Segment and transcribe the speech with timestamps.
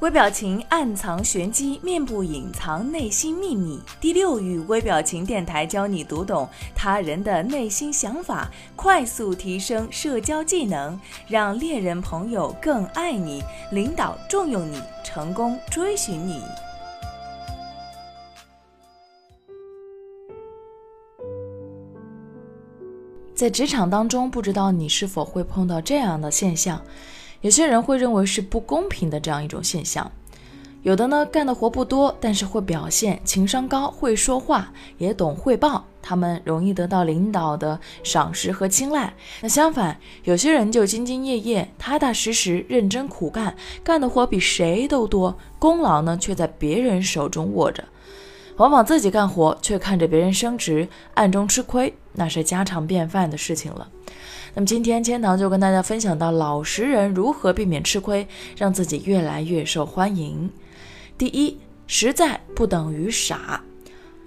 [0.00, 3.80] 微表情暗藏玄机，面部隐藏内心秘密。
[3.98, 16.42] 第六语微表情电台教你读懂他人的内心想法，快速提升社交技能，让恋人朋友更爱你，领导重用你，成功追寻你。
[23.34, 26.82] 在职场当中，不知道你是否会碰到这样的现象？
[27.40, 30.10] 有些人会认为是不公平的这样一种现象，
[30.82, 39.12] 有的呢干的活不多，但是会表现，情商高，会说话，也懂汇报，他们容易得到领导的赏识和青睐。
[39.40, 47.84] 那相反，有些人就兢兢业业、踏踏实实、认真苦干，干的活比谁都多，功劳呢却在别人手中握着，
[48.56, 53.88] 往往自己干活却看着别人升职，暗中吃亏，那是家常便饭的事情了。
[54.54, 60.50] 那么今天千堂就跟大家分享到老实人如何避免吃亏，让自己越来越受欢迎。
[61.18, 63.62] 第一，实在不等于傻。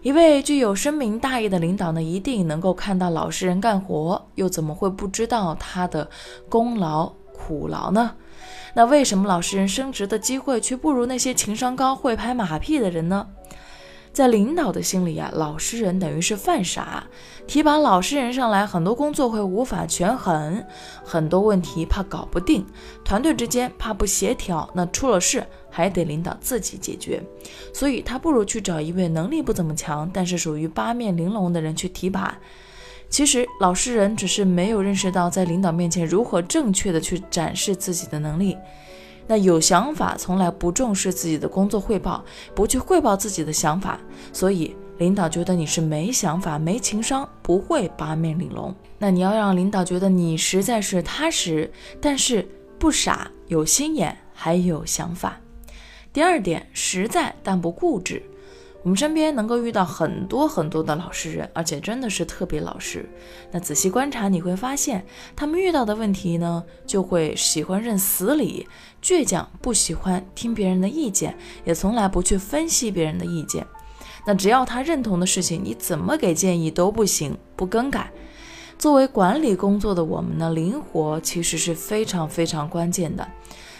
[0.00, 6.08] 一位具有深明大义的领导呢，一定能够看到老实人干活，又怎么会不知道他的
[6.48, 8.12] 功劳苦劳呢？
[8.74, 13.28] 那为什么老实人升职的机会却不如那些情商高、会拍马屁的人呢？
[14.14, 17.02] 在领导的心里啊，老实人等于是犯傻，
[17.48, 20.64] 提拔老实人上来，很多工作会无法权衡，
[21.04, 22.64] 很多问题怕搞不定，
[23.04, 27.20] 团队之间怕不协调，那出了事还得领导自己解决，
[27.72, 32.38] 所以他不如去找一位能力不怎么强，但是属于八面玲珑的人去提拔。
[33.10, 38.56] 其实老实人只是没有认识到在领导面前如何正确的去展示自己的能力。
[39.26, 43.98] 那有想法，从来不重视自己的工作汇报，不去汇报自己的想法，
[44.32, 48.74] 所以领导觉得你是没想法、没情商，不会八面玲珑。
[48.98, 52.46] 那你要让领导觉得你实在是踏实，但是
[52.78, 55.40] 不傻，有心眼，还有想法。
[56.12, 58.22] 第二点，实在但不固执。
[58.84, 63.08] 我们身边能够遇到很多很多的老实人，而且真的是特别老实。
[63.50, 68.68] 那仔细观察，你会发现他们遇到的问题呢，就会喜欢认死理，
[69.02, 71.34] 倔强，不喜欢听别人的意见，
[71.64, 73.66] 也从来不去分析别人的意见。
[74.26, 78.12] 那只要他认同的事情，你怎么给建议都不行，不更改。
[78.78, 83.26] 作为管理工作的我们呢，灵活其实是非常非常关键的。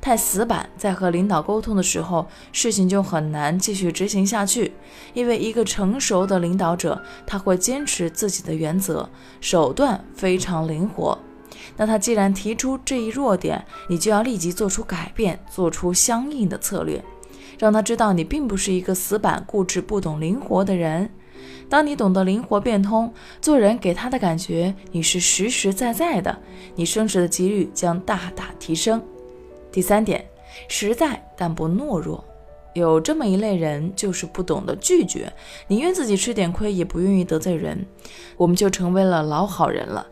[0.00, 4.72] 太死板，在和领导沟通的时候，事情就很难继续执行下去。
[5.14, 9.08] 因为一个成熟的领导者，他会坚持自己的原则，
[9.40, 11.18] 手段非常灵活。
[11.76, 17.02] 那他既然提出这一弱点，你就要立即做出改变，做出相应的策略，
[17.58, 21.10] 让他知道你并不是一个死板、固执、不懂灵活的人。
[21.68, 26.38] 当你懂得灵活变通，做人给他的感觉你是实实在在的，
[26.76, 29.02] 你升职的几率将大大提升。
[29.76, 30.24] 第三点，
[30.68, 32.24] 实在但不懦弱。
[32.72, 35.30] 有这么一类人，就是不懂得拒绝，
[35.68, 37.84] 宁愿自己吃点亏，也不愿意得罪人。
[38.38, 40.06] 我们就成为了老好人了。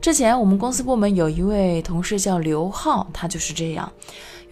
[0.00, 3.92] 之前我们公司部门有一位同事叫刘浩，他就是这样。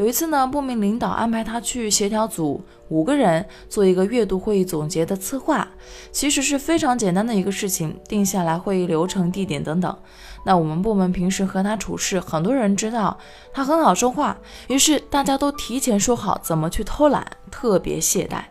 [0.03, 5.69] 有一次呢，部门领导安排他去协调组五个人做一个月度会议总结的策划，
[6.11, 9.97] 其实是非常简单的一个事情，定下来会议流程、地点等等。
[10.45, 13.17] 那我们部门平时和他处事，很多人知道
[13.55, 14.37] 他很好说话，
[14.67, 18.43] 于是大家都提前说好怎么去偷懒，特别懈怠。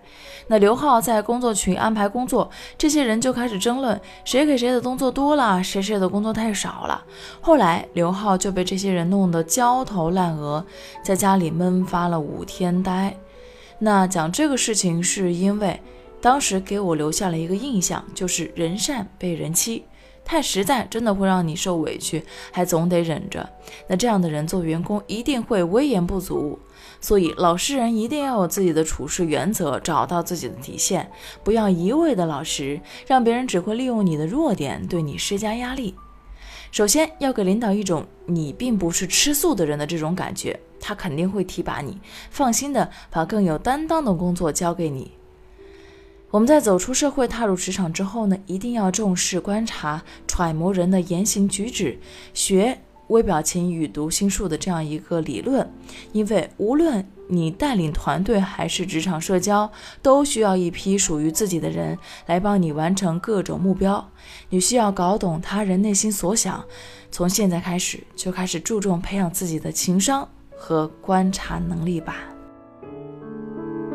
[0.47, 7.03] 那刘浩在工作群安排工作，这些人就开始争论谁给谁的工作多了，谁谁的工作太少了。
[7.39, 10.65] 后来刘浩就被这些人弄得焦头烂额，
[11.01, 13.13] 在家里里闷发了五天呆。
[13.79, 15.81] 那讲这个事情是因为
[16.21, 19.83] 当时给我留下了一个印象，就是人善被人欺。
[20.23, 23.49] 太实在，真的会让你受委屈，还总得忍着。
[23.87, 26.59] 那这样的人做员工一定会威严不足。
[27.01, 31.11] 所以，老实人一定要有自己的处事原则，找到自己的底线，
[31.43, 35.95] 不要一味的老实，让别人只会利用你的弱点对你施加压力。
[36.71, 41.99] 首先要给领导一种你并不是吃素的人的这种感觉，他肯定会提拔你，
[42.29, 45.11] 放心的把更有担当的工作交给你。
[46.31, 51.99] 我们在走出社会、踏入职场之后呢，一定要重视观察、揣摩人的言行举止，
[52.33, 55.69] 学微表情与读心术的这样一个理论。
[56.13, 59.69] 因为无论你带领团队还是职场社交，
[60.01, 64.09] 都需要一批属于自己的人来帮你完成各种目标。
[64.49, 66.63] 你需要搞懂他人内心所想，
[67.11, 70.29] 从现在开始就开始注重培养自己的情商
[70.61, 72.17] 和观察能力吧。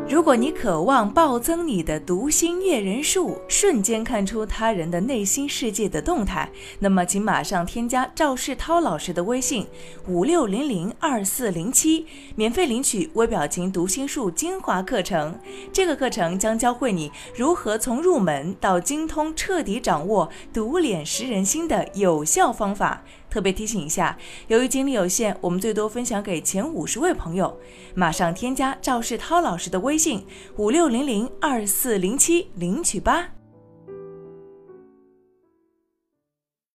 [0.09, 6.49] 如果你渴望暴增你的读心阅人数，瞬间看出他人的内心世界的动态，
[6.79, 9.67] 那么请马上添加赵世涛老师的微信
[10.07, 12.05] 五六零零二四零七，
[12.35, 15.37] 免费领取微表情读心术精华课程。
[15.73, 23.03] 这个课程将教会你如何从入门到精通，彻底掌握读脸识人心的有效方法。
[23.29, 27.59] 特别提醒一下，由于精力有限，我们最多分享给前五十位朋友。
[27.93, 30.25] 马上添加赵世涛老师的微信
[30.55, 33.36] 五六零零二四零七领取吧。